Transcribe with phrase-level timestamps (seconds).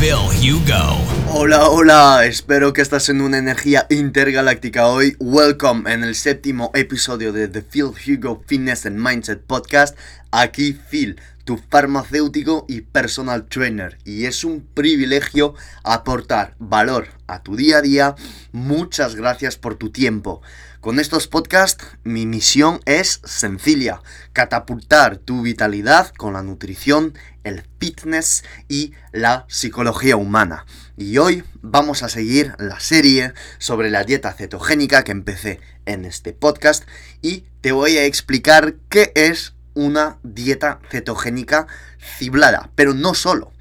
[0.00, 0.96] Phil Hugo.
[1.28, 5.14] Hola, hola, espero que estás en una energía intergaláctica hoy.
[5.20, 9.98] Welcome en el séptimo episodio de The Phil Hugo Fitness and Mindset Podcast.
[10.30, 13.98] Aquí Phil, tu farmacéutico y personal trainer.
[14.06, 15.54] Y es un privilegio
[15.84, 18.14] aportar valor a tu día a día.
[18.52, 20.40] Muchas gracias por tu tiempo.
[20.80, 24.00] Con estos podcasts mi misión es sencilla,
[24.32, 27.12] catapultar tu vitalidad con la nutrición,
[27.44, 30.64] el fitness y la psicología humana.
[30.96, 36.32] Y hoy vamos a seguir la serie sobre la dieta cetogénica que empecé en este
[36.32, 36.88] podcast
[37.20, 41.66] y te voy a explicar qué es una dieta cetogénica
[42.18, 43.52] ciblada, pero no solo.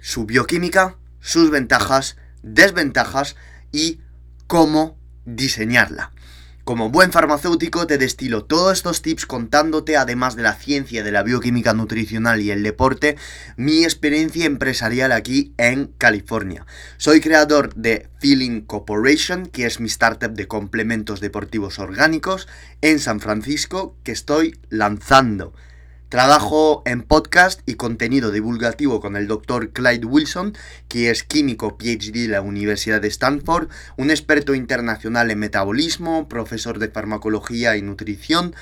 [0.00, 3.36] Su bioquímica, sus ventajas, desventajas
[3.70, 4.00] y
[4.48, 6.10] cómo diseñarla.
[6.68, 11.22] Como buen farmacéutico te destilo todos estos tips contándote, además de la ciencia de la
[11.22, 13.16] bioquímica nutricional y el deporte,
[13.56, 16.66] mi experiencia empresarial aquí en California.
[16.98, 22.48] Soy creador de Feeling Corporation, que es mi startup de complementos deportivos orgánicos
[22.82, 25.54] en San Francisco que estoy lanzando
[26.08, 30.56] Trabajo en podcast y contenido divulgativo con el doctor Clyde Wilson,
[30.88, 36.78] que es químico PhD de la Universidad de Stanford, un experto internacional en metabolismo, profesor
[36.78, 38.54] de farmacología y nutrición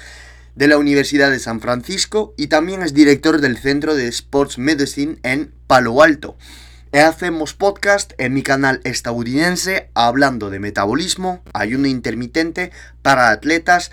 [0.57, 5.19] de la Universidad de San Francisco y también es director del Centro de Sports Medicine
[5.23, 6.37] en Palo Alto.
[6.93, 12.73] Hacemos podcast en mi canal estadounidense hablando de metabolismo, ayuno intermitente
[13.03, 13.93] para atletas,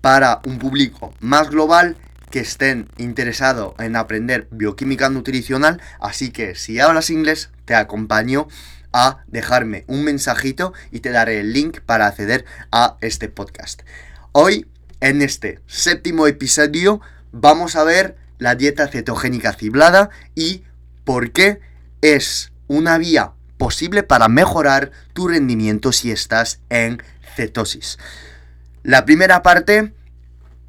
[0.00, 1.98] para un público más global
[2.34, 8.48] que estén interesados en aprender bioquímica nutricional, así que si hablas inglés, te acompaño
[8.92, 13.82] a dejarme un mensajito y te daré el link para acceder a este podcast.
[14.32, 14.66] Hoy,
[14.98, 17.00] en este séptimo episodio,
[17.30, 20.64] vamos a ver la dieta cetogénica ciblada y
[21.04, 21.60] por qué
[22.00, 27.00] es una vía posible para mejorar tu rendimiento si estás en
[27.36, 27.96] cetosis.
[28.82, 29.92] La primera parte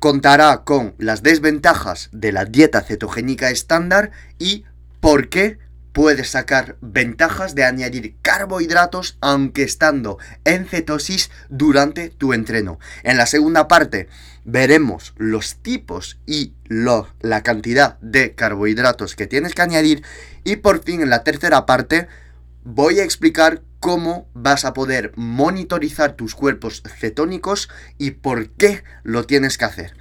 [0.06, 4.64] contará con las desventajas de la dieta cetogénica estándar y
[5.00, 5.58] por qué
[5.94, 12.78] puedes sacar ventajas de añadir carbohidratos aunque estando en cetosis durante tu entreno.
[13.02, 14.08] En la segunda parte
[14.44, 20.04] veremos los tipos y la cantidad de carbohidratos que tienes que añadir
[20.44, 22.08] y por fin en la tercera parte
[22.64, 27.70] voy a explicar cómo vas a poder monitorizar tus cuerpos cetónicos
[28.00, 29.96] y por qué lo tienes que hacer.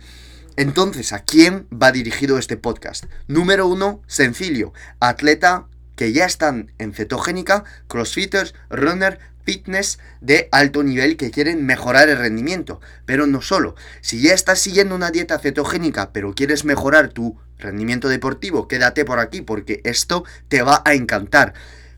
[0.56, 3.04] Entonces, ¿a quién va dirigido este podcast?
[3.28, 11.18] Número uno, sencillo, atleta que ya están en cetogénica, crossfitters, runner, fitness de alto nivel
[11.18, 12.80] que quieren mejorar el rendimiento.
[13.04, 18.08] Pero no solo, si ya estás siguiendo una dieta cetogénica pero quieres mejorar tu rendimiento
[18.08, 21.52] deportivo, quédate por aquí porque esto te va a encantar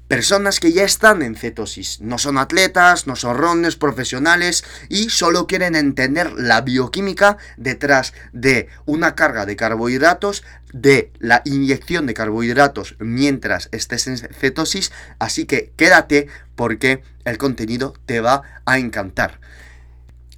[0.09, 5.47] personas que ya están en cetosis, no son atletas, no son runners profesionales y solo
[5.47, 12.97] quieren entender la bioquímica detrás de una carga de carbohidratos, de la inyección de carbohidratos
[12.99, 19.41] mientras estés en cetosis, así que quédate porque el contenido te va a encantar.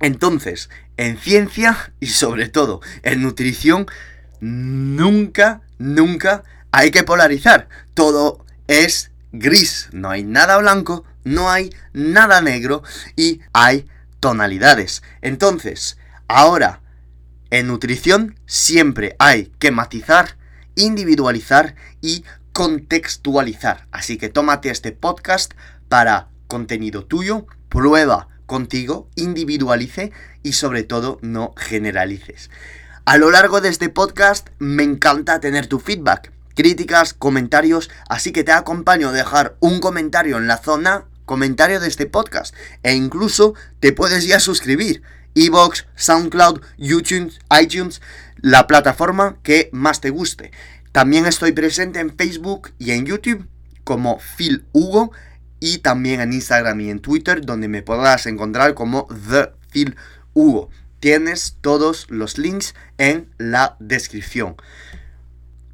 [0.00, 3.86] Entonces, en ciencia y sobre todo en nutrición,
[4.40, 7.68] nunca, nunca hay que polarizar.
[7.94, 12.82] Todo es gris, no hay nada blanco, no hay nada negro
[13.16, 13.86] y hay
[14.20, 15.02] tonalidades.
[15.22, 16.80] Entonces, ahora,
[17.50, 20.36] en nutrición siempre hay que matizar,
[20.74, 23.86] individualizar y contextualizar.
[23.90, 25.54] Así que tómate este podcast
[25.88, 30.12] para contenido tuyo, prueba contigo, individualice
[30.42, 32.50] y sobre todo no generalices.
[33.04, 38.42] A lo largo de este podcast me encanta tener tu feedback críticas, comentarios, así que
[38.42, 42.52] te acompaño a dejar un comentario en la zona comentario de este podcast
[42.82, 45.02] e incluso te puedes ya suscribir.
[45.36, 47.32] Evox, SoundCloud, YouTube,
[47.62, 48.02] iTunes,
[48.38, 50.50] la plataforma que más te guste.
[50.90, 53.46] También estoy presente en Facebook y en YouTube
[53.84, 55.12] como Phil Hugo
[55.60, 59.94] y también en Instagram y en Twitter donde me podrás encontrar como The Phil
[60.34, 60.70] Hugo.
[60.98, 64.56] Tienes todos los links en la descripción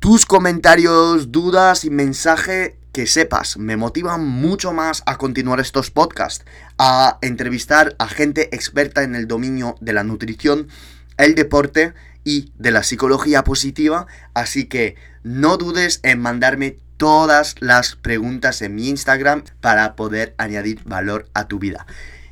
[0.05, 6.45] tus comentarios, dudas y mensaje que sepas, me motiva mucho más a continuar estos podcasts,
[6.77, 10.69] a entrevistar a gente experta en el dominio de la nutrición,
[11.17, 17.97] el deporte y de la psicología positiva, así que no dudes en mandarme todas las
[17.97, 21.87] preguntas en mi Instagram para poder añadir valor a tu vida.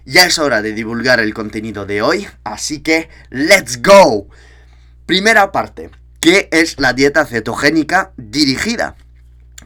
[0.05, 4.29] Ya es hora de divulgar el contenido de hoy, así que ¡let's go!
[5.07, 5.91] Primera parte,
[6.23, 8.95] ¿qué es la dieta cetogénica dirigida?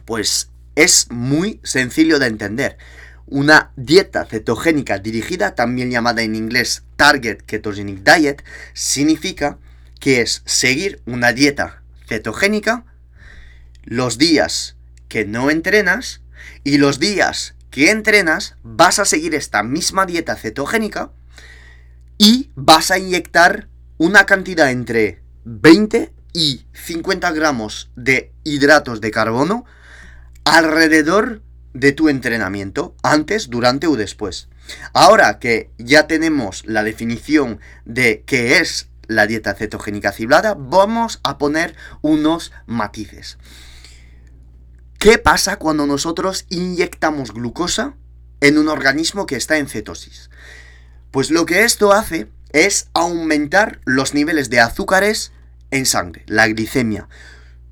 [0.05, 2.79] Pues es muy sencillo de entender.
[3.27, 8.43] Una dieta cetogénica dirigida, también llamada en inglés Target Ketogenic Diet,
[8.73, 9.59] significa
[9.99, 12.85] que es seguir una dieta cetogénica
[13.83, 14.77] los días
[15.09, 16.21] que no entrenas
[16.63, 21.11] y los días que entrenas vas a seguir esta misma dieta cetogénica
[22.17, 23.67] y vas a inyectar
[23.99, 29.65] una cantidad entre 20 y 50 gramos de hidratos de carbono
[30.45, 31.41] alrededor
[31.73, 34.47] de tu entrenamiento, antes, durante o después.
[34.93, 41.37] Ahora que ya tenemos la definición de qué es la dieta cetogénica ciblada, vamos a
[41.37, 43.37] poner unos matices.
[44.99, 47.95] ¿Qué pasa cuando nosotros inyectamos glucosa
[48.41, 50.29] en un organismo que está en cetosis?
[51.11, 55.31] Pues lo que esto hace es aumentar los niveles de azúcares
[55.71, 57.07] en sangre, la glicemia,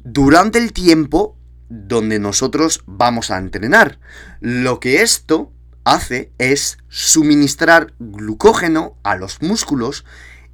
[0.04, 1.38] durante el tiempo
[1.70, 4.00] donde nosotros vamos a entrenar.
[4.40, 5.52] Lo que esto
[5.84, 10.06] hace es suministrar glucógeno a los músculos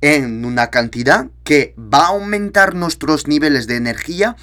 [0.02, 4.36] en una cantidad que va a aumentar nuestros niveles de energía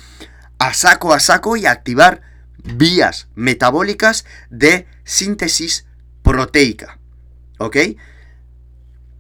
[0.59, 2.23] a saco a saco y activar
[2.63, 5.87] vías metabólicas de síntesis
[6.23, 6.99] proteica.
[7.59, 7.77] ¿Ok?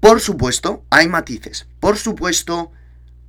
[0.00, 1.66] Por supuesto, hay matices.
[1.80, 2.72] Por supuesto,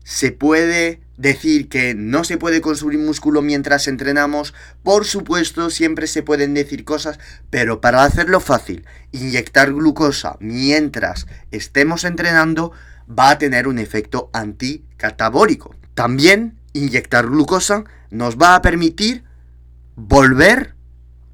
[0.10, 4.56] se puede decir que no se puede consumir músculo mientras entrenamos.
[4.82, 7.20] Por supuesto, siempre se pueden decir cosas,
[7.52, 12.72] pero para hacerlo fácil, inyectar glucosa mientras estemos entrenando
[13.08, 15.76] va a tener un efecto anticatabólico.
[15.94, 19.24] También inyectar glucosa nos va a permitir
[19.96, 20.74] volver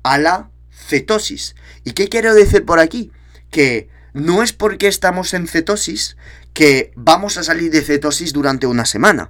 [0.04, 1.56] a la cetosis.
[1.86, 3.14] ¿Y qué quiero decir por aquí?
[3.52, 6.18] Que no es porque estamos en cetosis
[6.56, 9.30] que vamos a salir de cetosis durante una semana.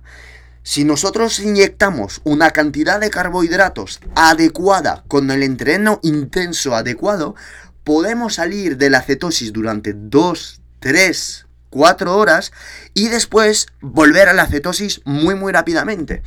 [0.61, 7.35] Si nosotros inyectamos una cantidad de carbohidratos adecuada con el entreno intenso adecuado,
[7.83, 12.53] podemos salir de la cetosis durante 2, 3, 4 horas
[12.93, 16.21] y después volver a la cetosis muy muy rápidamente.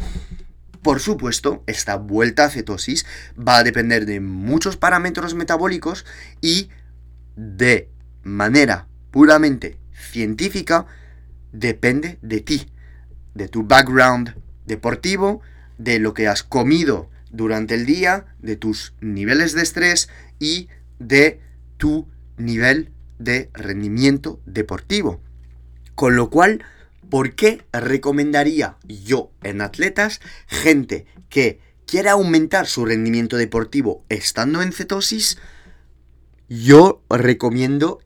[0.82, 3.06] Por supuesto, esta vuelta a cetosis
[3.38, 6.04] va a depender de muchos parámetros metabólicos
[6.40, 6.70] y
[7.36, 7.88] de
[8.24, 10.86] manera puramente científica
[11.52, 12.66] depende de ti
[13.38, 14.34] de tu background
[14.66, 15.40] deportivo,
[15.78, 20.08] de lo que has comido durante el día, de tus niveles de estrés
[20.38, 20.68] y
[20.98, 21.40] de
[21.78, 25.20] tu nivel de rendimiento deportivo.
[25.94, 26.64] Con lo cual,
[27.08, 34.72] ¿por qué recomendaría yo en atletas gente que quiere aumentar su rendimiento deportivo estando en
[34.72, 35.38] cetosis?
[36.48, 38.00] Yo recomiendo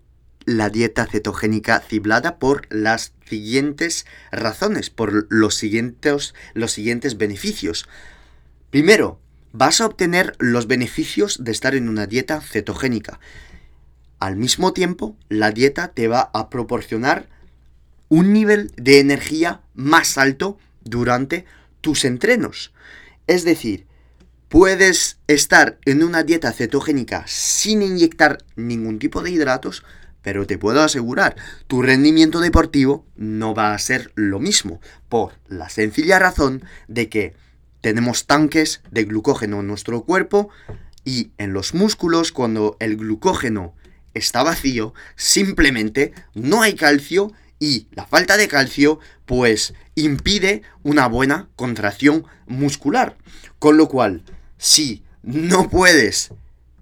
[0.45, 7.89] la dieta cetogénica ciblada por las siguientes razones, por los siguientes, los siguientes beneficios.
[8.71, 9.21] Primero,
[9.53, 13.21] vas a obtener los beneficios de estar en una dieta cetogénica.
[14.19, 17.29] Al mismo tiempo, la dieta te va a proporcionar
[18.09, 21.45] un nivel de energía más alto durante
[21.81, 22.73] tus entrenos.
[23.27, 23.87] Es decir,
[24.49, 29.83] puedes estar en una dieta cetogénica sin inyectar ningún tipo de hidratos,
[30.23, 31.37] pero te puedo asegurar,
[31.67, 37.35] tu rendimiento deportivo no va a ser lo mismo, por la sencilla razón de que
[37.81, 40.49] tenemos tanques de glucógeno en nuestro cuerpo
[41.05, 43.75] y en los músculos cuando el glucógeno
[44.15, 51.49] está vacío, simplemente no hay calcio y la falta de calcio pues impide una buena
[51.57, 53.17] contracción muscular.
[53.59, 54.23] Con lo cual,
[54.59, 56.31] si no puedes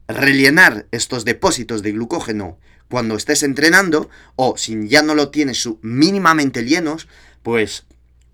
[0.09, 2.59] rellenar estos depósitos de glucógeno
[2.91, 7.09] cuando estés entrenando o si ya no lo tienes mínimamente llenos,
[7.43, 7.85] pues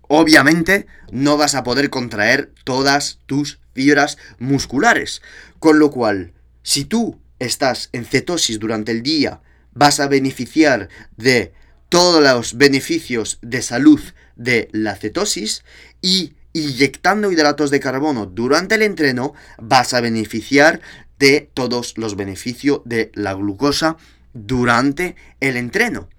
[0.01, 5.21] obviamente no vas a poder contraer todas tus fibras musculares.
[5.59, 6.33] Con lo cual,
[6.63, 9.41] si tú estás en cetosis durante el día,
[9.73, 11.53] vas a beneficiar de
[11.89, 14.01] todos los beneficios de salud
[14.35, 15.63] de la cetosis
[16.01, 20.81] y inyectando hidratos de carbono durante el entreno vas a beneficiar
[21.19, 23.97] de todos los beneficios de la glucosa
[24.45, 26.09] durante el entreno.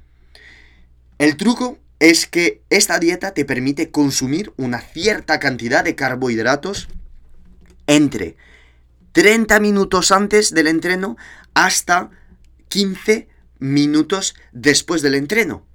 [1.19, 6.89] El truco es que esta dieta te permite consumir una cierta cantidad de carbohidratos
[7.87, 8.37] entre
[9.13, 11.17] 30 minutos antes del entreno
[11.55, 12.11] hasta
[12.69, 15.67] 15 minutos después del entreno.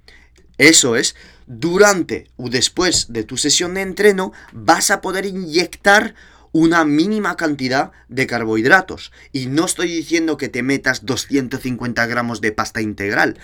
[0.56, 6.14] Eso es, durante o después de tu sesión de entreno vas a poder inyectar
[6.54, 9.10] una mínima cantidad de carbohidratos.
[9.32, 13.38] Y no estoy diciendo que te metas 250 gramos de pasta integral.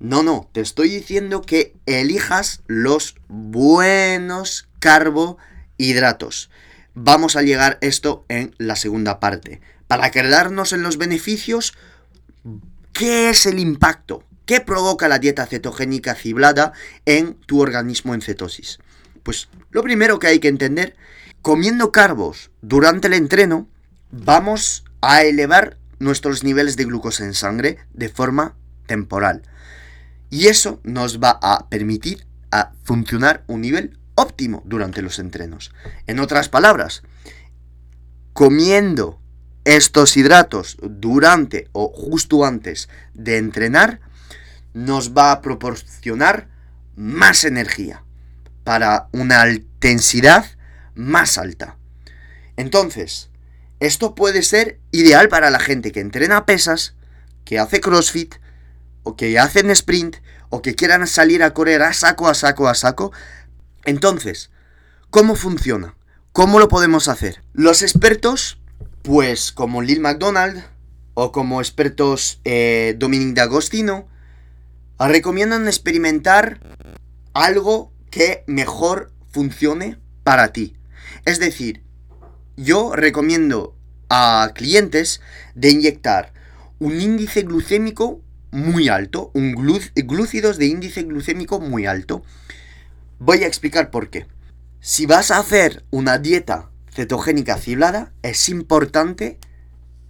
[0.00, 6.48] No, no, te estoy diciendo que elijas los buenos carbohidratos.
[6.94, 9.60] Vamos a llegar esto en la segunda parte.
[9.86, 11.74] Para quedarnos en los beneficios,
[12.94, 14.24] ¿qué es el impacto?
[14.46, 16.72] ¿Qué provoca la dieta cetogénica ciblada
[17.04, 18.78] en tu organismo en cetosis?
[19.22, 20.96] Pues lo primero que hay que entender,
[21.42, 23.68] comiendo carbos durante el entreno,
[24.10, 29.42] vamos a elevar nuestros niveles de glucosa en sangre de forma temporal.
[30.30, 35.72] Y eso nos va a permitir a funcionar un nivel óptimo durante los entrenos.
[36.06, 37.02] En otras palabras,
[38.32, 39.20] comiendo
[39.64, 44.00] estos hidratos durante o justo antes de entrenar,
[44.74, 46.48] nos va a proporcionar
[46.96, 48.02] más energía
[48.64, 50.46] para una intensidad
[50.98, 51.78] más alta.
[52.56, 53.30] Entonces,
[53.80, 56.94] esto puede ser ideal para la gente que entrena pesas,
[57.44, 58.34] que hace CrossFit,
[59.04, 60.16] o que hacen sprint,
[60.50, 63.12] o que quieran salir a correr a saco, a saco, a saco.
[63.84, 64.50] Entonces,
[65.10, 65.94] ¿cómo funciona?
[66.32, 67.42] ¿Cómo lo podemos hacer?
[67.52, 68.58] Los expertos,
[69.02, 70.64] pues como Lil McDonald,
[71.14, 74.08] o como expertos eh, Dominic D'Agostino,
[74.98, 76.60] recomiendan experimentar
[77.34, 80.77] algo que mejor funcione para ti.
[81.28, 81.82] Es decir,
[82.56, 83.76] yo recomiendo
[84.08, 85.20] a clientes
[85.54, 86.32] de inyectar
[86.78, 92.22] un índice glucémico muy alto, un glúcidos de índice glucémico muy alto.
[93.18, 94.26] Voy a explicar por qué.
[94.80, 99.38] Si vas a hacer una dieta cetogénica ciblada, es importante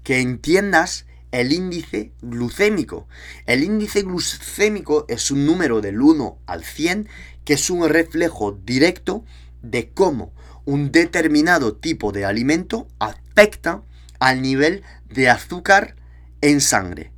[0.05, 3.09] que entiendas el índice glucémico.
[3.45, 7.09] El índice glucémico es un número del 1 al 100
[7.45, 9.25] que es un reflejo directo
[9.63, 10.33] de cómo
[10.69, 13.81] un determinado tipo de alimento afecta
[14.21, 15.97] al nivel de azúcar
[16.43, 17.11] en sangre.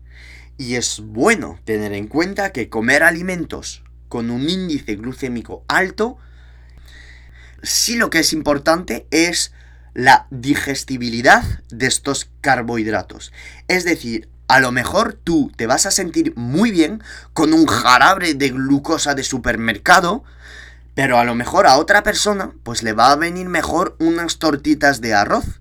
[0.57, 6.17] Y es bueno tener en cuenta que comer alimentos con un índice glucémico alto,
[7.61, 9.53] sí lo que es importante es
[9.95, 13.33] la digestibilidad de estos carbohidratos.
[13.67, 17.03] Es decir, a lo mejor tú te vas a sentir muy bien
[17.33, 20.23] con un jarabe de glucosa de supermercado,
[20.95, 25.01] pero a lo mejor a otra persona pues le va a venir mejor unas tortitas
[25.01, 25.61] de arroz.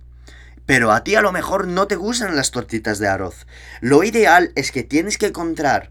[0.66, 3.48] Pero a ti a lo mejor no te gustan las tortitas de arroz.
[3.82, 5.90] Lo ideal es que tienes que encontrar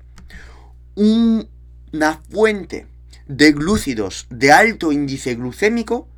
[0.95, 2.87] una fuente
[3.27, 6.09] de glúcidos de alto índice glucémico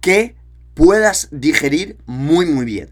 [0.00, 0.34] que
[0.74, 2.90] puedas digerir muy muy bien.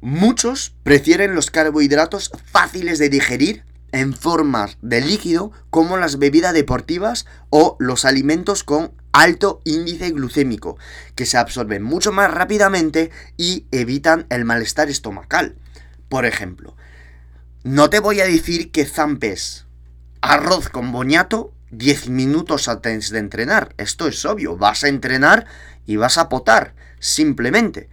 [0.00, 7.26] Muchos prefieren los carbohidratos fáciles de digerir en formas de líquido como las bebidas deportivas
[7.50, 10.78] o los alimentos con alto índice glucémico,
[11.14, 15.56] que se absorben mucho más rápidamente y evitan el malestar estomacal.
[16.08, 16.76] Por ejemplo,
[17.62, 19.66] no te voy a decir que zampes
[20.20, 23.74] arroz con boñato 10 minutos antes de entrenar.
[23.78, 24.56] Esto es obvio.
[24.56, 25.46] Vas a entrenar
[25.86, 27.88] y vas a potar, simplemente.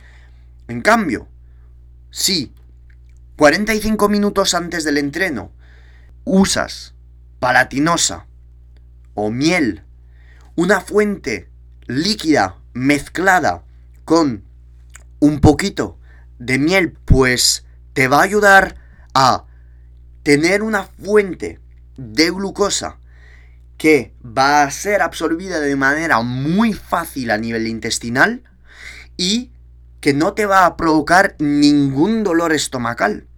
[0.68, 1.27] En cambio,
[2.12, 2.53] si
[3.38, 5.51] 45 minutos antes del entreno
[6.30, 6.94] usas
[7.40, 8.28] palatinosa
[9.16, 9.84] o miel,
[10.56, 11.50] una fuente
[11.88, 13.64] líquida mezclada
[14.06, 14.44] con
[15.20, 15.98] un poquito
[16.38, 18.76] de miel, pues te va a ayudar
[19.14, 19.46] a
[20.24, 21.60] tener una fuente
[21.98, 23.00] de glucosa
[23.78, 28.44] que va a ser absorbida de manera muy fácil a nivel intestinal
[29.18, 29.52] y
[30.00, 33.29] que no te va a provocar ningún dolor estomacal.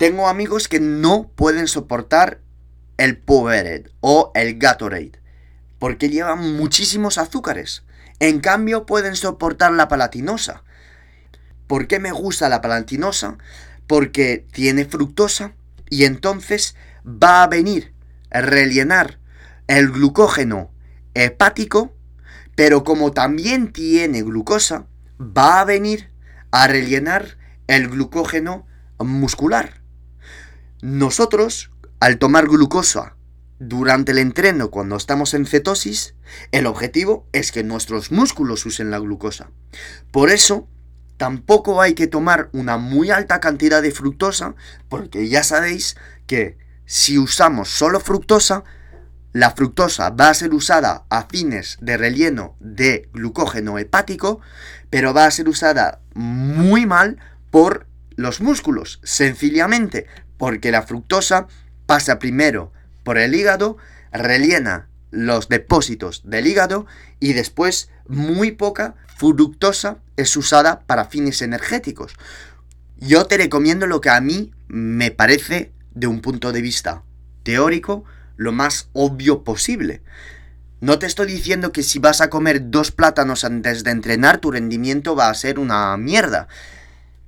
[0.00, 2.40] Tengo amigos que no pueden soportar
[2.96, 5.20] el Powerade o el Gatorade
[5.78, 7.82] porque llevan muchísimos azúcares.
[8.18, 10.64] En cambio pueden soportar la palatinosa.
[11.66, 13.36] ¿Por qué me gusta la palatinosa?
[13.86, 15.52] Porque tiene fructosa
[15.90, 16.76] y entonces
[17.06, 17.92] va a venir
[18.30, 19.18] rellenar
[19.66, 20.70] el glucógeno
[21.12, 21.94] hepático,
[22.54, 24.86] pero como también tiene glucosa,
[25.20, 26.10] va a venir
[26.52, 28.66] a rellenar el glucógeno
[28.98, 29.79] muscular.
[30.82, 31.70] Nosotros,
[32.00, 33.16] al tomar glucosa
[33.58, 36.14] durante el entreno cuando estamos en cetosis,
[36.52, 39.50] el objetivo es que nuestros músculos usen la glucosa.
[40.10, 40.68] Por eso,
[41.18, 44.54] tampoco hay que tomar una muy alta cantidad de fructosa,
[44.88, 46.56] porque ya sabéis que
[46.86, 48.64] si usamos solo fructosa,
[49.34, 54.40] la fructosa va a ser usada a fines de relleno de glucógeno hepático,
[54.88, 57.18] pero va a ser usada muy mal
[57.50, 60.06] por los músculos, sencillamente
[60.40, 61.48] porque la fructosa
[61.84, 62.72] pasa primero
[63.04, 63.76] por el hígado,
[64.10, 66.86] rellena los depósitos del hígado
[67.20, 72.14] y después muy poca fructosa es usada para fines energéticos.
[72.96, 77.02] Yo te recomiendo lo que a mí me parece de un punto de vista
[77.42, 78.04] teórico
[78.38, 80.00] lo más obvio posible.
[80.80, 84.52] No te estoy diciendo que si vas a comer dos plátanos antes de entrenar tu
[84.52, 86.48] rendimiento va a ser una mierda.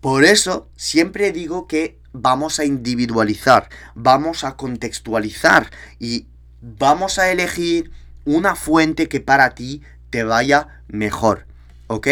[0.00, 6.26] Por eso siempre digo que vamos a individualizar, vamos a contextualizar y
[6.60, 7.90] vamos a elegir
[8.24, 11.46] una fuente que para ti te vaya mejor,
[11.86, 12.08] ¿ok?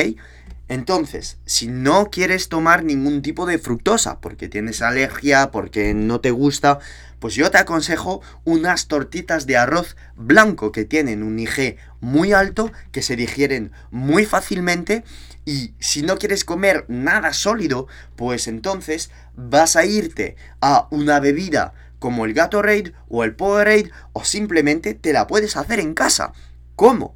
[0.69, 6.31] Entonces, si no quieres tomar ningún tipo de fructosa porque tienes alergia, porque no te
[6.31, 6.79] gusta,
[7.21, 12.73] pues yo te aconsejo unas tortitas de arroz blanco que tienen un IG muy alto,
[12.91, 15.05] que se digieren muy fácilmente
[15.45, 17.87] y si no quieres comer nada sólido,
[18.17, 24.25] pues entonces vas a irte a una bebida como el Gatorade o el Powerade o
[24.25, 26.33] simplemente te la puedes hacer en casa.
[26.75, 27.15] ¿Cómo?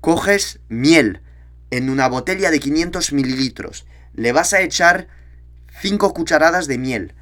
[0.00, 1.20] Coges miel,
[1.70, 5.08] en una botella de 500 mililitros le vas a echar
[5.80, 7.14] 5 cucharadas de miel.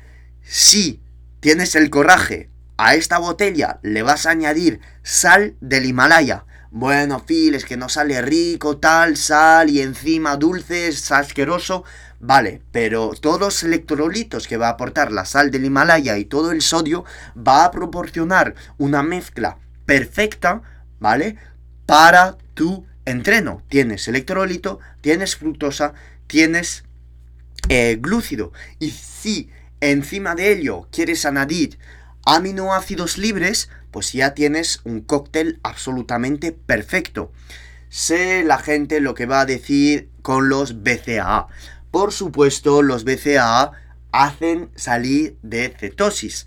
[0.42, 1.00] Si
[1.44, 2.48] tienes el coraje,
[2.78, 6.46] a esta botella le vas a añadir sal del Himalaya.
[6.70, 11.84] Bueno, Phil, es que no sale rico, tal, sal y encima dulce, es asqueroso.
[12.18, 16.50] Vale, pero todos los electrolitos que va a aportar la sal del Himalaya y todo
[16.50, 17.04] el sodio
[17.36, 20.62] va a proporcionar una mezcla perfecta,
[20.98, 21.36] ¿vale?
[21.84, 23.60] Para tu entreno.
[23.68, 25.92] Tienes electrolito, tienes fructosa,
[26.26, 26.84] tienes
[27.68, 28.54] eh, glúcido.
[28.78, 29.50] Y si
[29.90, 31.78] encima de ello quieres añadir
[32.24, 37.32] aminoácidos libres, pues ya tienes un cóctel absolutamente perfecto.
[37.88, 41.46] Sé la gente lo que va a decir con los BCAA.
[41.90, 43.72] Por supuesto, los BCAA
[44.10, 46.46] hacen salir de cetosis.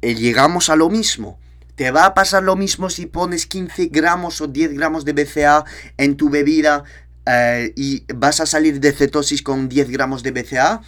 [0.00, 1.38] Y llegamos a lo mismo.
[1.74, 5.64] Te va a pasar lo mismo si pones 15 gramos o 10 gramos de BCA
[5.96, 6.84] en tu bebida
[7.26, 10.80] eh, y vas a salir de cetosis con 10 gramos de BCA.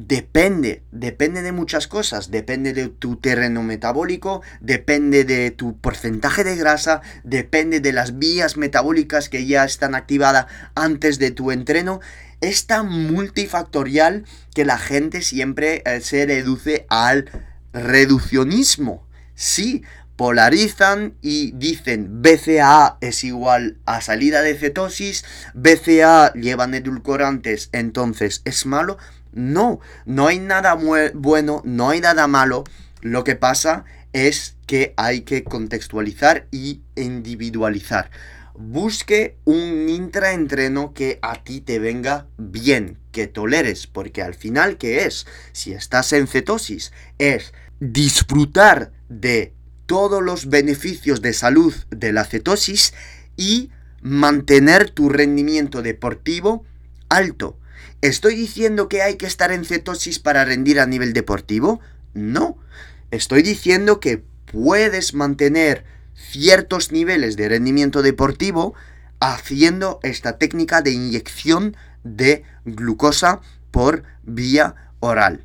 [0.00, 6.54] Depende, depende de muchas cosas, depende de tu terreno metabólico, depende de tu porcentaje de
[6.54, 11.98] grasa, depende de las vías metabólicas que ya están activadas antes de tu entreno.
[12.40, 17.28] Es tan multifactorial que la gente siempre eh, se reduce al
[17.72, 19.04] reduccionismo.
[19.34, 19.82] Sí,
[20.14, 28.66] polarizan y dicen BCA es igual a salida de cetosis, BCA llevan edulcorantes, entonces es
[28.66, 28.98] malo.
[29.32, 30.76] No, no hay nada
[31.14, 32.64] bueno, no hay nada malo.
[33.00, 38.10] Lo que pasa es que hay que contextualizar y individualizar.
[38.54, 45.04] Busque un intraentreno que a ti te venga bien, que toleres, porque al final, ¿qué
[45.04, 45.26] es?
[45.52, 49.54] Si estás en cetosis, es disfrutar de
[49.86, 52.94] todos los beneficios de salud de la cetosis
[53.36, 53.70] y
[54.02, 56.64] mantener tu rendimiento deportivo
[57.08, 57.58] alto.
[58.00, 61.80] ¿Estoy diciendo que hay que estar en cetosis para rendir a nivel deportivo?
[62.14, 62.56] No.
[63.10, 65.84] Estoy diciendo que puedes mantener
[66.14, 68.74] ciertos niveles de rendimiento deportivo
[69.18, 73.40] haciendo esta técnica de inyección de glucosa
[73.72, 75.44] por vía oral.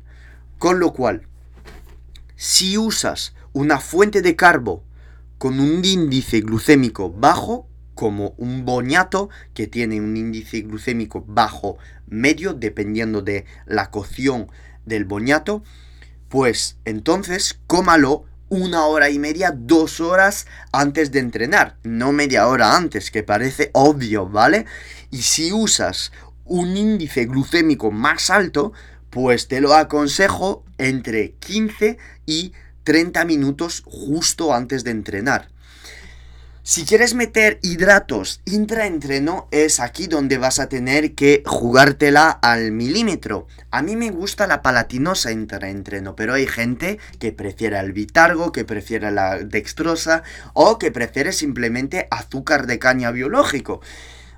[0.58, 1.26] Con lo cual,
[2.36, 4.84] si usas una fuente de carbo
[5.38, 12.54] con un índice glucémico bajo, como un boñato que tiene un índice glucémico bajo medio,
[12.54, 14.48] dependiendo de la cocción
[14.84, 15.62] del boñato,
[16.28, 22.76] pues entonces cómalo una hora y media, dos horas antes de entrenar, no media hora
[22.76, 24.66] antes, que parece obvio, ¿vale?
[25.10, 26.12] Y si usas
[26.44, 28.72] un índice glucémico más alto,
[29.10, 32.52] pues te lo aconsejo entre 15 y
[32.84, 35.53] 30 minutos justo antes de entrenar.
[36.66, 43.46] Si quieres meter hidratos intraentreno, es aquí donde vas a tener que jugártela al milímetro.
[43.70, 48.64] A mí me gusta la palatinosa intraentreno, pero hay gente que prefiere el bitargo, que
[48.64, 50.22] prefiere la dextrosa
[50.54, 53.82] o que prefiere simplemente azúcar de caña biológico.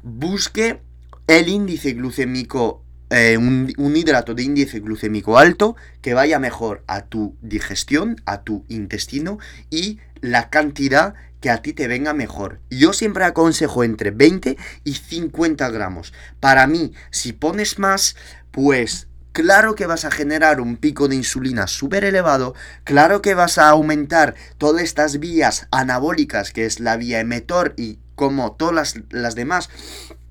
[0.03, 0.81] Busque
[1.29, 7.37] el índice glucémico eh, un, hidrato de índice glucémico alto que vaya mejor a tu
[7.41, 9.39] digestión, a tu intestino
[9.71, 12.61] y la cantidad que a ti te venga mejor.
[12.71, 16.13] Yo siempre aconsejo entre 20 y 50 gramos.
[16.41, 18.17] Para mí, si pones más,
[18.51, 23.59] pues claro que vas a generar un pico de insulina súper elevado, claro que vas
[23.59, 28.95] a aumentar todas estas vías anabólicas, que es la vía emetor y como todas las,
[29.11, 29.69] las demás,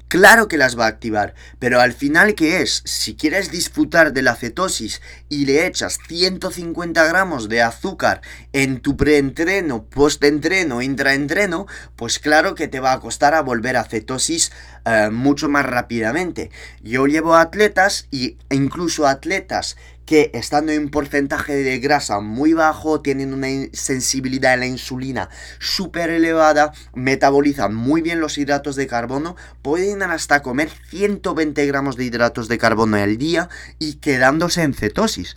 [0.08, 2.84] Claro que las va a activar, pero al final ¿qué es?
[2.86, 8.22] Si quieres disfrutar de la cetosis y le echas 150 gramos de azúcar
[8.54, 11.66] en tu preentreno, postentreno, intraentreno,
[11.96, 14.52] pues claro que te va a costar a volver a cetosis
[14.86, 16.52] eh, mucho más rápidamente.
[16.84, 23.02] Yo llevo atletas e incluso atletas que estando en un porcentaje de grasa muy bajo,
[23.02, 29.36] tienen una sensibilidad a la insulina súper elevada, metabolizan muy bien los hidratos de carbono,
[29.62, 35.36] pueden hasta comer 120 gramos de hidratos de carbono al día y quedándose en cetosis.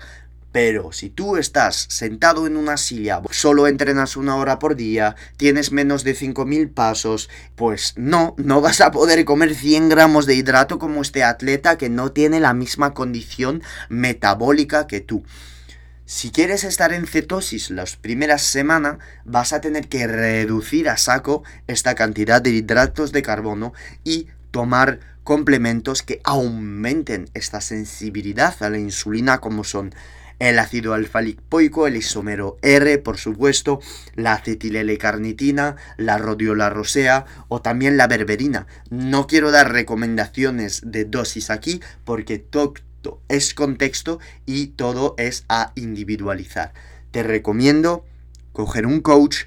[0.61, 5.71] Pero si tú estás sentado en una silla, solo entrenas una hora por día, tienes
[5.71, 10.81] menos de 5.000 pasos, pues no, no vas a poder comer 100 gramos de hidrato
[10.81, 15.23] como este atleta que no tiene la misma condición metabólica que tú.
[16.07, 21.45] Si quieres estar en cetosis las primeras semanas, vas a tener que reducir a saco
[21.69, 28.79] esta cantidad de hidratos de carbono y tomar complementos que aumenten esta sensibilidad a la
[28.79, 29.95] insulina como son
[30.39, 33.81] el ácido alfa-lipoico, el isómero R, por supuesto,
[34.15, 38.67] la acetilele-carnitina, la rodiola rosea o también la berberina.
[38.91, 42.75] No quiero dar recomendaciones de dosis aquí porque todo
[43.29, 46.73] es contexto y todo es a individualizar.
[47.11, 48.05] Te recomiendo
[48.53, 49.45] coger un coach,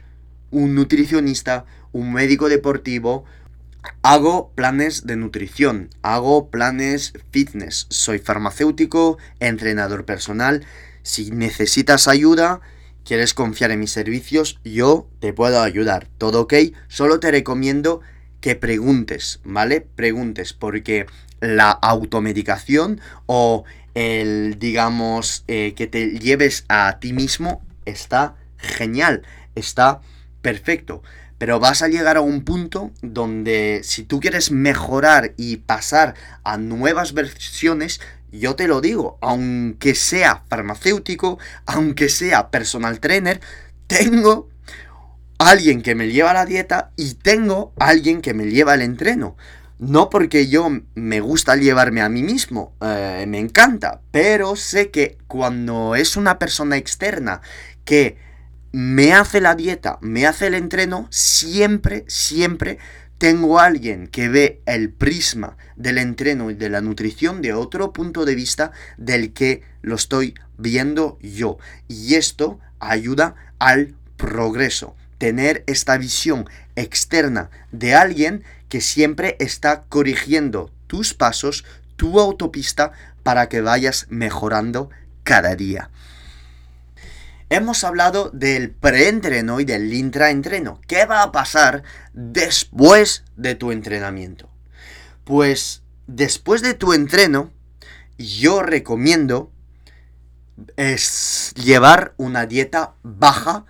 [0.52, 3.26] un nutricionista, un médico deportivo,
[4.04, 10.66] Hago planes de nutrición, hago planes fitness, soy farmacéutico, entrenador personal.
[11.02, 12.62] Si necesitas ayuda,
[13.04, 16.08] quieres confiar en mis servicios, yo te puedo ayudar.
[16.18, 16.54] ¿Todo ok?
[16.88, 18.02] Solo te recomiendo
[18.40, 19.82] que preguntes, ¿vale?
[19.82, 21.06] Preguntes, porque
[21.40, 23.64] la automedicación o
[23.96, 29.24] el, digamos, eh, que te lleves a ti mismo está genial,
[29.56, 30.02] está
[30.42, 31.02] perfecto.
[31.42, 36.58] Pero vas a llegar a un punto donde si tú quieres mejorar y pasar a
[36.58, 38.00] nuevas versiones,
[38.32, 43.42] yo te lo digo, aunque sea farmacéutico, aunque sea personal trainer,
[43.88, 44.50] tengo
[45.40, 49.36] alguien que me lleva la dieta y tengo alguien que me lleva el entreno.
[49.80, 55.18] No porque yo me gusta llevarme a mí mismo, eh, me encanta, pero sé que
[55.26, 57.42] cuando es una persona externa
[57.84, 58.30] que
[58.72, 62.78] me hace la dieta, me hace el entreno, siempre, siempre
[63.18, 67.94] tengo a alguien que ve el prisma del entreno y de la nutrición de otro
[67.94, 71.58] punto de vista del que lo estoy viendo yo.
[71.88, 74.96] Y esto ayuda al progreso.
[75.18, 81.64] Tener esta visión externa de alguien que siempre está corrigiendo tus pasos,
[81.98, 84.90] tu autopista, para que vayas mejorando
[85.24, 85.92] cada día.
[87.52, 90.80] Hemos hablado del preentreno y del intraentreno.
[90.88, 91.84] ¿Qué va a pasar
[92.14, 94.50] después de tu entrenamiento?
[95.26, 97.52] Pues después de tu entreno,
[98.18, 99.52] yo recomiendo
[100.78, 103.66] es llevar una dieta baja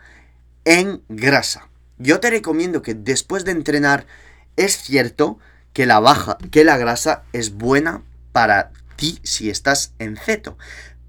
[0.64, 1.68] en grasa.
[1.98, 4.06] Yo te recomiendo que después de entrenar
[4.58, 5.40] es cierto
[5.74, 10.56] que la baja, que la grasa es buena para ti si estás en ceto,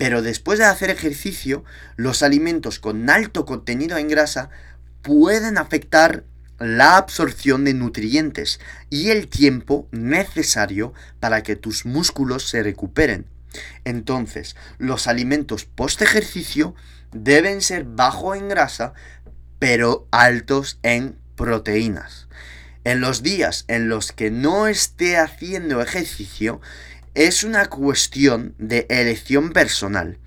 [0.03, 1.63] pero después de hacer ejercicio,
[1.95, 4.51] los alimentos con alto contenido en grasa
[5.01, 6.25] pueden afectar
[6.59, 8.59] la absorción de nutrientes
[8.91, 13.27] y el tiempo necesario para que tus músculos se recuperen.
[13.85, 16.75] Entonces, los alimentos post ejercicio
[17.13, 18.95] deben ser bajo en grasa,
[19.61, 22.27] pero altos en proteínas.
[22.83, 26.61] En los días en los que no esté haciendo ejercicio,
[27.15, 30.19] es una cuestión de elección personal.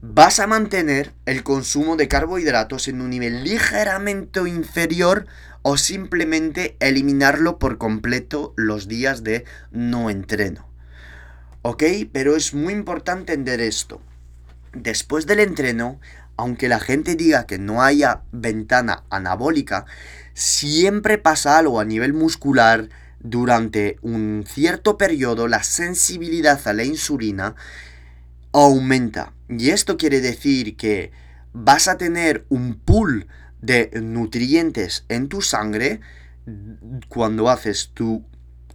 [0.00, 5.26] Vas a mantener el consumo de carbohidratos en un nivel ligeramente inferior
[5.62, 10.68] o simplemente eliminarlo por completo los días de no entreno.
[11.62, 11.84] ¿Ok?
[12.12, 14.00] Pero es muy importante entender esto.
[14.72, 16.00] Después del entreno,
[16.36, 19.86] aunque la gente diga que no haya ventana anabólica,
[20.34, 22.88] siempre pasa algo a nivel muscular,
[23.22, 27.54] durante un cierto periodo la sensibilidad a la insulina
[28.52, 29.32] aumenta.
[29.48, 31.12] Y esto quiere decir que
[31.52, 33.26] vas a tener un pool
[33.60, 36.00] de nutrientes en tu sangre
[37.08, 38.24] cuando haces tu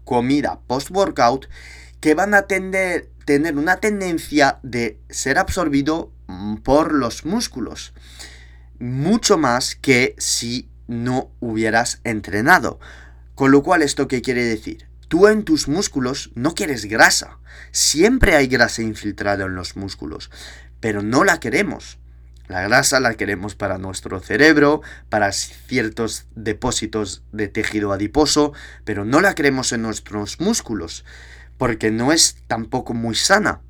[0.06, 1.50] comida post-workout
[2.00, 3.10] que van a tener
[3.56, 6.14] una tendencia de ser absorbido
[6.64, 7.94] por los músculos.
[8.80, 12.80] Mucho más que si no hubieras entrenado.
[13.38, 14.88] Con lo cual, ¿esto qué quiere decir?
[15.08, 17.40] tú en tus músculos no quieres grasa.
[17.72, 20.30] Siempre hay grasa infiltrada en los músculos,
[20.80, 21.98] pero no la queremos.
[22.48, 28.54] La grasa la queremos para nuestro cerebro, para ciertos depósitos de tejido adiposo,
[28.86, 31.04] pero no la queremos en nuestros músculos,
[31.58, 33.62] porque no es tampoco muy sana.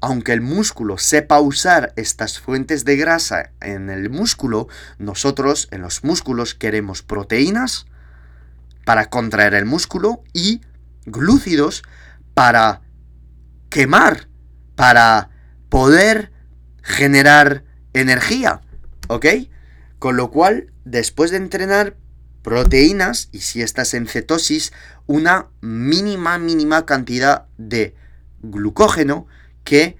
[0.00, 6.04] Aunque el músculo sepa usar estas fuentes de grasa en el músculo, nosotros en los
[6.04, 7.86] músculos queremos proteínas
[8.84, 10.60] para contraer el músculo y
[11.06, 11.82] glúcidos
[12.34, 12.82] para
[13.70, 14.28] quemar,
[14.74, 15.30] para
[15.68, 16.32] poder
[16.82, 18.60] generar energía,
[19.08, 19.26] ¿ok?
[19.98, 21.96] Con lo cual, después de entrenar
[22.42, 24.72] proteínas, y si estás en cetosis,
[25.06, 27.94] una mínima, mínima cantidad de
[28.42, 29.26] glucógeno
[29.64, 29.96] que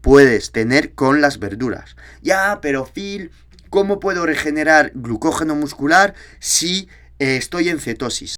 [0.00, 1.96] puedes tener con las verduras.
[2.22, 3.32] Ya, pero Phil,
[3.70, 6.88] ¿cómo puedo regenerar glucógeno muscular si
[7.20, 8.36] eh, estoy en cetosis?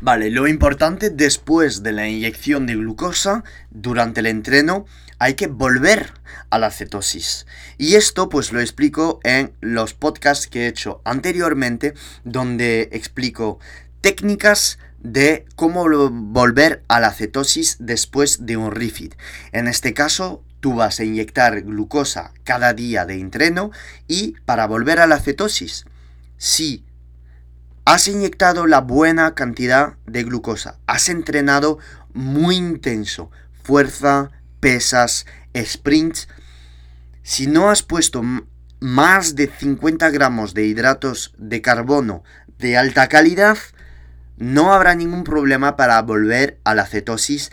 [0.00, 4.86] Vale, lo importante después de la inyección de glucosa durante el entreno
[5.18, 6.12] hay que volver
[6.50, 7.46] a la cetosis.
[7.78, 13.58] Y esto pues lo explico en los podcasts que he hecho anteriormente donde explico
[14.00, 19.14] técnicas de cómo volver a la cetosis después de un refit.
[19.52, 23.70] En este caso, tú vas a inyectar glucosa cada día de entreno
[24.06, 25.86] y para volver a la cetosis,
[26.38, 26.84] si
[27.86, 31.78] has inyectado la buena cantidad de glucosa, has entrenado
[32.12, 33.30] muy intenso,
[33.62, 35.24] fuerza, pesas,
[35.56, 36.28] sprints,
[37.22, 38.22] si no has puesto
[38.80, 42.24] más de 50 gramos de hidratos de carbono
[42.58, 43.56] de alta calidad,
[44.36, 47.52] no habrá ningún problema para volver a la cetosis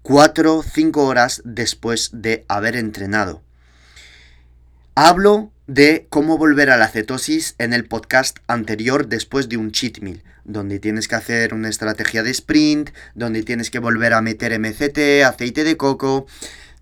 [0.00, 3.42] 4 o 5 horas después de haber entrenado.
[4.94, 10.00] Hablo de cómo volver a la cetosis en el podcast anterior después de un cheat
[10.00, 14.58] meal, donde tienes que hacer una estrategia de sprint, donde tienes que volver a meter
[14.58, 16.26] MCT, aceite de coco.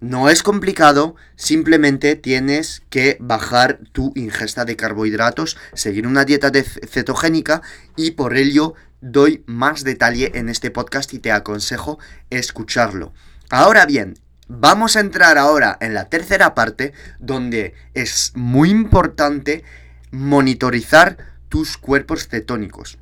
[0.00, 7.62] No es complicado, simplemente tienes que bajar tu ingesta de carbohidratos, seguir una dieta cetogénica
[7.96, 13.12] y por ello doy más detalle en este podcast y te aconsejo escucharlo.
[13.48, 14.14] Ahora bien,
[14.54, 19.64] Vamos a entrar ahora en la tercera parte donde es muy importante
[20.10, 21.16] monitorizar
[21.48, 22.98] tus cuerpos cetónicos.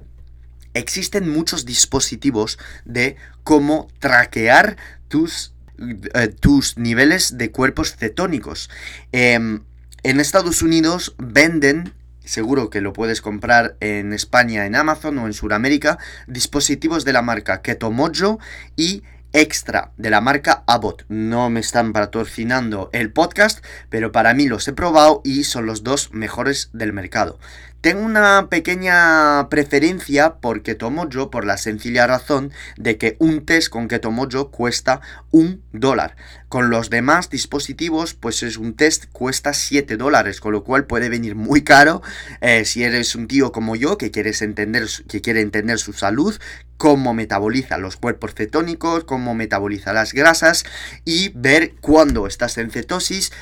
[0.74, 4.76] Existen muchos dispositivos de cómo traquear
[5.08, 5.52] tus,
[6.14, 8.70] eh, tus niveles de cuerpos cetónicos.
[9.10, 9.64] Em,
[10.04, 11.92] en Estados Unidos venden
[12.24, 17.22] seguro que lo puedes comprar en España en Amazon o en Sudamérica, dispositivos de la
[17.22, 18.38] marca Ketomojo
[18.76, 21.04] y extra de la marca Abbott.
[21.08, 25.82] No me están patrocinando el podcast, pero para mí los he probado y son los
[25.82, 27.38] dos mejores del mercado.
[27.80, 30.62] Tengo una pequeña preferencia por
[31.08, 33.88] yo por la sencilla razón de que un test con
[34.28, 36.14] yo cuesta un dólar.
[36.50, 41.08] Con los demás dispositivos, pues es un test cuesta 7 dólares, con lo cual puede
[41.08, 42.02] venir muy caro
[42.42, 44.10] eh, si eres un tío como yo que
[44.42, 46.38] entender, que quiere entender su salud,
[46.76, 50.66] cómo metaboliza los cuerpos cetónicos, cómo metaboliza las grasas
[51.06, 53.32] y ver cuándo estás en cetosis,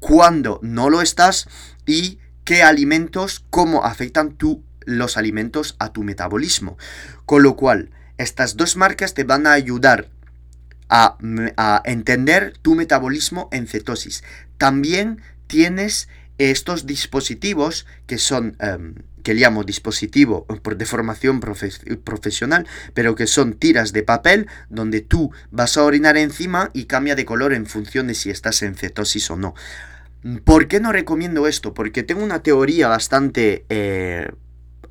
[0.00, 1.46] cuándo no lo estás
[1.84, 6.76] y qué alimentos, cómo afectan tú los alimentos a tu metabolismo.
[7.26, 10.08] Con lo cual, estas dos marcas te van a ayudar
[10.88, 14.22] a, entender tu metabolismo en cetosis.
[14.58, 23.26] También tienes estos dispositivos que son, em, que llamo dispositivo por deformación profesional, pero que
[23.26, 27.66] son tiras de papel donde tú vas a orinar encima y cambia de color en
[27.66, 29.54] función de si estás en cetosis o no.
[30.44, 31.74] ¿Por qué no recomiendo esto?
[31.74, 34.30] Porque tengo una teoría bastante eh,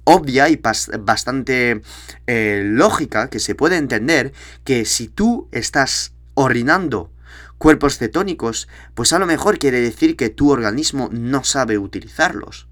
[0.04, 0.62] obvia y
[1.00, 1.82] bastante
[2.28, 7.12] eh, lógica que se puede entender que si tú estás orinando
[7.58, 12.68] cuerpos cetónicos, pues a lo mejor quiere decir que tu organismo no sabe utilizarlos.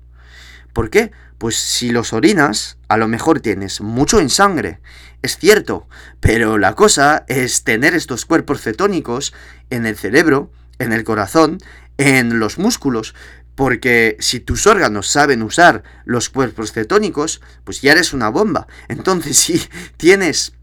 [0.73, 1.11] ¿Por qué?
[1.37, 4.79] Pues si los orinas, a lo mejor tienes mucho en sangre.
[5.21, 5.87] Es cierto,
[6.19, 9.33] pero la cosa es tener estos cuerpos cetónicos
[9.69, 11.59] en el cerebro, en el corazón,
[11.99, 13.13] en los músculos,
[13.55, 18.67] porque si tus órganos saben usar los cuerpos cetónicos, pues ya eres una bomba.
[18.87, 19.61] Entonces, si
[19.97, 20.53] tienes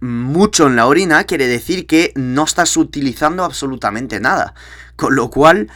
[0.00, 4.54] mucho en la orina, quiere decir que no estás utilizando absolutamente nada.
[4.94, 5.70] Con lo cual,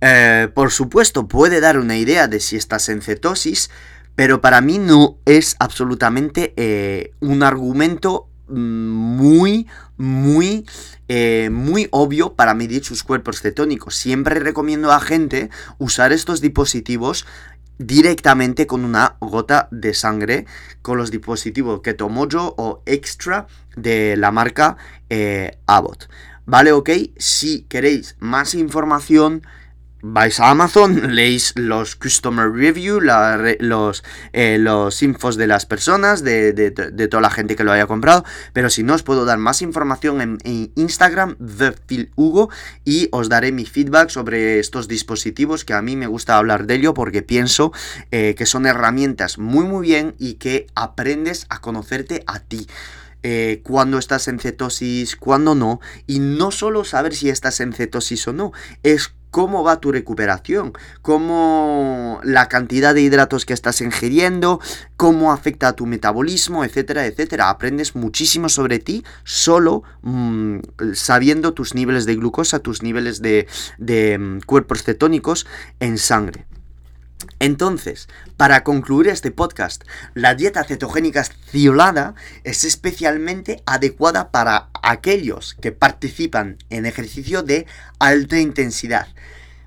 [0.00, 3.70] eh, por supuesto, puede dar una idea de si estás en cetosis,
[4.16, 10.66] pero para mí no es absolutamente eh, un argumento muy, muy,
[11.08, 13.96] eh, muy obvio para medir sus cuerpos cetónicos.
[13.96, 17.26] Siempre recomiendo a gente usar estos dispositivos
[17.78, 20.46] directamente con una gota de sangre
[20.82, 24.76] con los dispositivos que tomo yo o extra de la marca
[25.10, 26.08] eh, Abbott.
[26.44, 29.42] Vale, ok, si queréis más información
[30.02, 36.52] vais a Amazon, leéis los customer review, los, eh, los infos de las personas, de,
[37.08, 38.24] toda la gente que lo haya comprado.
[38.52, 42.50] Pero si no, os puedo dar más información en, Instagram, ThePhilHugo,
[42.84, 46.74] y os daré mi feedback sobre estos dispositivos que a mí me gusta hablar de
[46.74, 47.72] ello porque pienso
[48.10, 52.66] eh, que son herramientas muy muy bien y que aprendes a conocerte a ti.
[53.22, 58.26] Eh, cuando estás en cetosis, cuando no, y no solo saber si estás en cetosis
[58.28, 64.60] o no, es cómo va tu recuperación, cómo la cantidad de hidratos que estás ingiriendo,
[64.96, 67.48] cómo afecta a tu metabolismo, etcétera, etcétera.
[67.48, 70.58] Aprendes muchísimo sobre ti solo mm,
[70.92, 73.48] sabiendo tus niveles de glucosa, tus niveles de,
[74.18, 75.46] mm, cuerpos cetónicos
[75.80, 76.46] en sangre.
[77.38, 85.72] Entonces, para concluir este podcast, la dieta cetogénica ciolada es especialmente adecuada para aquellos que
[85.72, 87.66] participan en ejercicio de
[87.98, 89.08] alta intensidad.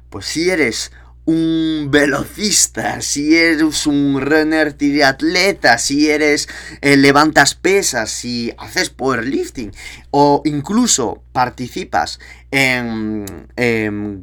[0.09, 0.91] Pues si eres
[1.25, 6.47] un velocista, si eres un runner triatleta, si eres
[6.81, 9.71] eh, levantas pesas, si haces powerlifting
[10.11, 12.19] o incluso participas
[12.51, 13.25] en,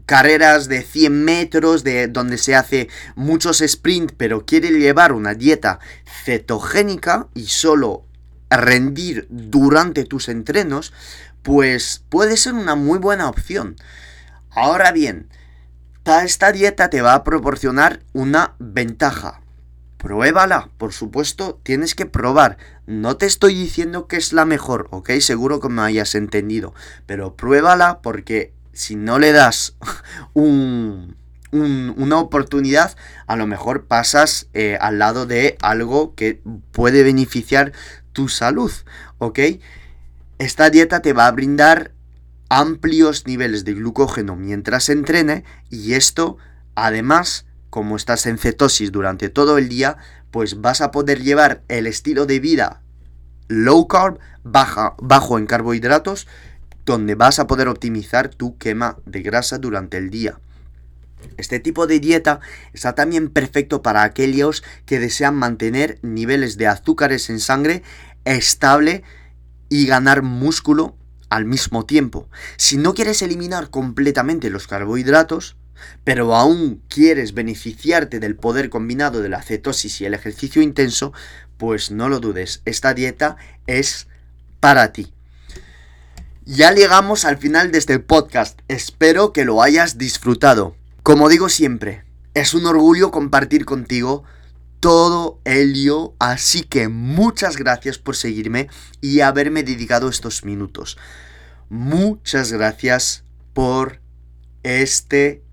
[0.07, 5.81] carreras de 100 metros de donde se hace muchos sprint pero quiere llevar una dieta
[6.25, 8.05] cetogénica y solo
[8.49, 10.93] rendir durante tus entrenos,
[11.43, 13.77] pues puede ser una muy buena opción.
[14.51, 15.29] Ahora bien,
[16.05, 19.41] esta dieta te va a proporcionar una ventaja.
[19.99, 22.59] Pruébala, por supuesto, tienes que probar.
[22.87, 25.11] No te estoy diciendo que es la mejor, ¿ok?
[25.21, 26.75] Seguro que me hayas entendido.
[27.07, 29.77] Pero pruébala porque si no le das
[30.35, 31.17] un,
[31.53, 32.97] una oportunidad,
[33.29, 36.41] a lo mejor pasas eh, al lado de algo que
[36.73, 37.73] puede beneficiar
[38.13, 38.73] tu salud,
[39.19, 39.39] ¿ok?
[40.39, 41.93] Esta dieta te va a brindar
[42.53, 46.37] amplios niveles de glucógeno mientras entrene y esto
[46.75, 49.97] además como estás en cetosis durante todo el día
[50.31, 52.83] pues vas a poder llevar el estilo de vida
[53.49, 56.29] low carb baja, bajo en carbohidratos
[56.85, 60.39] donde vas a poder optimizar tu quema de grasa durante el día.
[61.39, 62.41] Este tipo de dieta
[62.75, 67.83] está también perfecto para aquellos que desean mantener niveles de azúcares en sangre
[68.25, 69.05] estable
[69.71, 70.97] y ganar músculo
[71.33, 72.29] al mismo tiempo.
[72.57, 75.57] Si no quieres eliminar completamente los carbohidratos,
[76.05, 81.13] pero aún quieres beneficiarte del poder combinado de la cetosis y el ejercicio intenso,
[81.57, 84.09] pues no lo dudes, esta dieta es
[84.61, 85.13] para ti.
[86.45, 90.77] Ya llegamos al final de este podcast, espero que lo hayas disfrutado.
[91.03, 94.25] Como digo siempre, es un orgullo compartir contigo
[94.83, 98.69] todo ello, así que muchas gracias por seguirme
[99.01, 100.99] y haberme dedicado estos minutos.
[101.69, 104.01] Muchas gracias por
[104.65, 105.45] este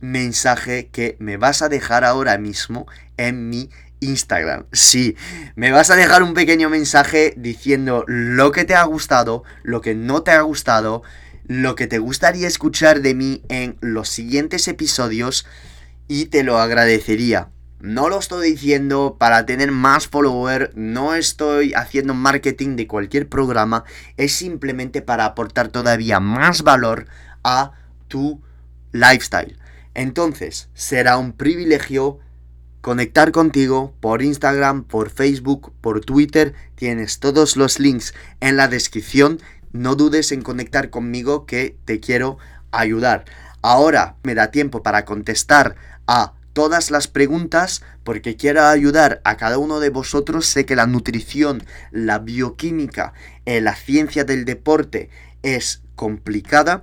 [0.00, 2.86] mensaje que me vas a dejar ahora mismo
[3.18, 3.68] en mi
[4.00, 4.64] Instagram.
[4.72, 5.16] Sí,
[5.54, 9.94] me vas a dejar un pequeño mensaje diciendo lo que te ha gustado, lo que
[9.94, 11.02] no te ha gustado,
[11.46, 15.44] lo que te gustaría escuchar de mí en los siguientes episodios
[16.08, 17.50] y te lo agradecería.
[17.80, 23.84] No lo estoy diciendo para tener más followers, no estoy haciendo marketing de cualquier programa,
[24.16, 27.06] es simplemente para aportar todavía más valor
[27.44, 27.72] a
[28.08, 28.40] tu
[28.92, 29.58] lifestyle.
[29.92, 32.18] Entonces, será un privilegio
[32.80, 36.54] conectar contigo por Instagram, por Facebook, por Twitter.
[36.76, 39.40] Tienes todos los links en la descripción.
[39.72, 42.38] No dudes en conectar conmigo que te quiero
[42.70, 43.24] ayudar.
[43.60, 49.58] Ahora me da tiempo para contestar a todas las preguntas porque quiero ayudar a cada
[49.58, 50.46] uno de vosotros.
[50.46, 53.12] Sé que la nutrición, la bioquímica,
[53.44, 55.10] eh, la ciencia del deporte
[55.42, 56.82] es complicada.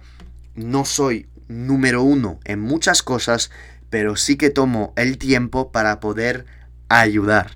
[0.54, 3.50] No soy número uno en muchas cosas,
[3.90, 6.46] pero sí que tomo el tiempo para poder
[6.88, 7.56] ayudar.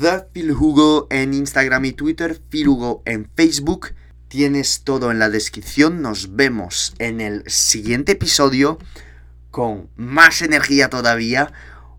[0.00, 3.92] The Phil Hugo en Instagram y Twitter, Phil Hugo en Facebook.
[4.28, 6.00] Tienes todo en la descripción.
[6.00, 8.78] Nos vemos en el siguiente episodio
[9.50, 11.52] con más energía todavía.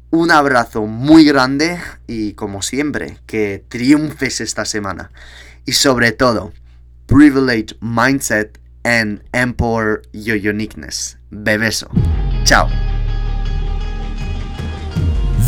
[0.10, 5.12] Un abrazo muy grande y como siempre, que triunfes esta semana.
[5.66, 6.52] Y sobre todo,
[7.06, 11.18] privilege mindset and empower your uniqueness.
[11.30, 11.90] Bebeso.
[12.44, 12.91] Chao.